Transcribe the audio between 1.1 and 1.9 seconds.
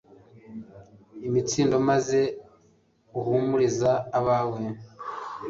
imitsindo,